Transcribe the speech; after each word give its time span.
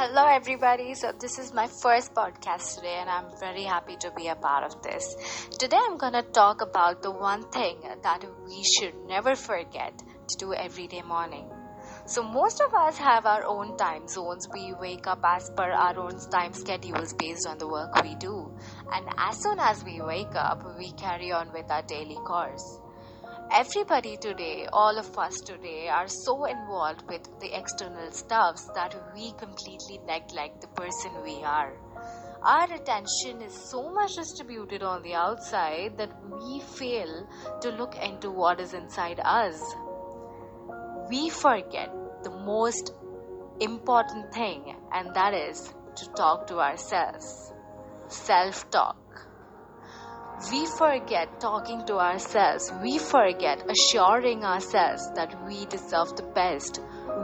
hello 0.00 0.24
everybody. 0.26 0.94
So, 0.94 1.12
this 1.12 1.38
is 1.38 1.52
my 1.52 1.66
first 1.82 2.14
podcast 2.14 2.76
today, 2.76 2.94
and 3.00 3.10
I'm 3.10 3.26
very 3.38 3.64
happy 3.64 3.96
to 3.96 4.10
be 4.16 4.28
a 4.28 4.34
part 4.34 4.64
of 4.64 4.80
this. 4.82 5.14
Today, 5.58 5.76
I'm 5.78 5.98
gonna 5.98 6.22
talk 6.22 6.62
about 6.62 7.02
the 7.02 7.10
one 7.10 7.42
thing 7.50 7.76
that 8.02 8.24
we 8.46 8.62
should 8.64 8.94
never 9.06 9.34
forget 9.36 9.92
to 9.98 10.38
do 10.38 10.54
every 10.54 10.86
day 10.86 11.02
morning. 11.02 11.50
So, 12.06 12.22
most 12.22 12.62
of 12.62 12.72
us 12.72 12.96
have 12.96 13.26
our 13.26 13.44
own 13.44 13.76
time 13.76 14.08
zones. 14.08 14.48
We 14.54 14.72
wake 14.80 15.06
up 15.06 15.20
as 15.22 15.50
per 15.54 15.70
our 15.70 15.98
own 15.98 16.18
time 16.30 16.54
schedules 16.54 17.12
based 17.12 17.46
on 17.46 17.58
the 17.58 17.68
work 17.68 18.02
we 18.02 18.14
do, 18.14 18.36
and 18.90 19.06
as 19.18 19.42
soon 19.42 19.58
as 19.58 19.84
we 19.84 20.00
wake 20.00 20.34
up, 20.34 20.64
we 20.78 20.92
carry 20.92 21.30
on 21.30 21.52
with 21.52 21.70
our 21.70 21.82
daily 21.82 22.20
course 22.24 22.80
everybody 23.52 24.16
today, 24.16 24.66
all 24.72 24.96
of 24.96 25.18
us 25.18 25.40
today, 25.40 25.88
are 25.88 26.06
so 26.06 26.44
involved 26.44 27.02
with 27.08 27.28
the 27.40 27.56
external 27.58 28.10
stuffs 28.12 28.70
that 28.74 28.94
we 29.14 29.32
completely 29.32 29.98
neglect 30.06 30.60
the 30.60 30.68
person 30.68 31.10
we 31.24 31.42
are. 31.42 31.72
Our 32.42 32.72
attention 32.72 33.42
is 33.42 33.52
so 33.52 33.90
much 33.90 34.14
distributed 34.14 34.82
on 34.82 35.02
the 35.02 35.14
outside 35.14 35.98
that 35.98 36.12
we 36.30 36.60
fail 36.60 37.28
to 37.60 37.70
look 37.70 37.96
into 37.96 38.30
what 38.30 38.60
is 38.60 38.72
inside 38.72 39.20
us. 39.22 39.60
We 41.10 41.28
forget 41.28 41.90
the 42.22 42.30
most 42.30 42.92
important 43.58 44.32
thing, 44.32 44.76
and 44.92 45.12
that 45.14 45.34
is 45.34 45.74
to 45.96 46.06
talk 46.12 46.46
to 46.46 46.60
ourselves. 46.60 47.52
Self 48.06 48.70
talk 48.70 48.96
we 50.48 50.64
forget 50.66 51.38
talking 51.38 51.84
to 51.84 51.98
ourselves. 51.98 52.72
We 52.82 52.98
forget 52.98 53.62
assuring 53.68 54.42
ourselves 54.42 55.02
that 55.14 55.36
we 55.46 55.66
deserve 55.66 56.16
the 56.16 56.22
best. 56.34 56.80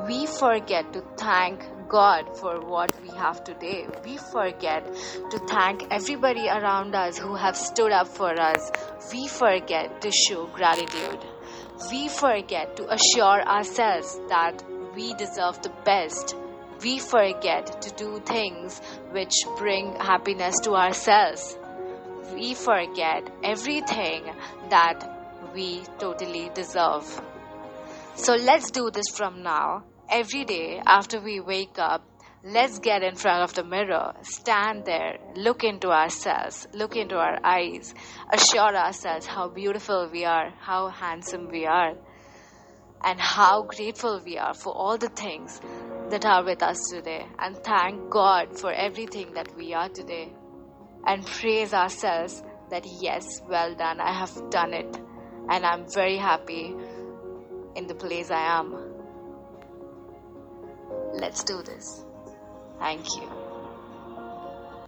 We 0.06 0.26
forget 0.26 0.92
to 0.92 1.00
thank 1.16 1.64
God 1.88 2.36
for 2.36 2.60
what 2.60 2.92
we 3.00 3.08
have 3.08 3.42
today. 3.42 3.86
We 4.04 4.18
forget 4.18 4.84
to 5.30 5.38
thank 5.48 5.86
everybody 5.90 6.46
around 6.48 6.94
us 6.94 7.16
who 7.16 7.34
have 7.34 7.56
stood 7.56 7.90
up 7.90 8.08
for 8.08 8.38
us. 8.38 8.70
We 9.10 9.28
forget 9.28 10.02
to 10.02 10.10
show 10.10 10.46
gratitude. 10.48 11.24
We 11.90 12.08
forget 12.08 12.76
to 12.76 12.92
assure 12.92 13.42
ourselves 13.42 14.20
that 14.28 14.62
we 14.94 15.14
deserve 15.14 15.62
the 15.62 15.72
best. 15.84 16.36
We 16.82 16.98
forget 16.98 17.80
to 17.80 17.90
do 17.92 18.20
things 18.26 18.80
which 19.12 19.34
bring 19.56 19.96
happiness 19.96 20.60
to 20.64 20.74
ourselves 20.74 21.56
we 22.34 22.54
forget 22.54 23.28
everything 23.42 24.24
that 24.70 25.16
we 25.54 25.82
totally 25.98 26.50
deserve. 26.54 27.04
So 28.14 28.34
let's 28.34 28.70
do 28.70 28.90
this 28.90 29.08
from 29.14 29.42
now. 29.42 29.84
Every 30.08 30.44
day 30.44 30.80
after 30.86 31.20
we 31.20 31.40
wake 31.40 31.78
up, 31.78 32.02
let's 32.44 32.78
get 32.78 33.02
in 33.02 33.16
front 33.16 33.42
of 33.42 33.54
the 33.54 33.64
mirror, 33.64 34.12
stand 34.22 34.84
there, 34.84 35.18
look 35.34 35.64
into 35.64 35.88
ourselves, 35.88 36.68
look 36.72 36.96
into 36.96 37.16
our 37.16 37.38
eyes, 37.44 37.94
assure 38.32 38.76
ourselves 38.76 39.26
how 39.26 39.48
beautiful 39.48 40.08
we 40.12 40.24
are, 40.24 40.50
how 40.60 40.88
handsome 40.88 41.48
we 41.50 41.66
are, 41.66 41.94
and 43.04 43.20
how 43.20 43.62
grateful 43.62 44.22
we 44.24 44.38
are 44.38 44.54
for 44.54 44.72
all 44.72 44.96
the 44.96 45.08
things 45.08 45.60
that 46.10 46.24
are 46.24 46.44
with 46.44 46.62
us 46.62 46.78
today. 46.90 47.26
And 47.38 47.56
thank 47.56 48.10
God 48.10 48.58
for 48.58 48.72
everything 48.72 49.34
that 49.34 49.54
we 49.56 49.74
are 49.74 49.88
today 49.88 50.32
and 51.06 51.24
praise 51.24 51.72
ourselves 51.72 52.42
that 52.70 52.84
yes, 52.84 53.40
well 53.48 53.74
done, 53.74 54.00
I 54.00 54.12
have 54.12 54.50
done 54.50 54.74
it, 54.74 54.96
and 55.48 55.64
I'm 55.64 55.88
very 55.88 56.16
happy 56.16 56.74
in 57.76 57.86
the 57.86 57.94
place 57.94 58.30
I 58.30 58.58
am. 58.58 58.76
Let's 61.14 61.44
do 61.44 61.62
this. 61.62 62.04
Thank 62.78 63.06
you. 63.16 63.45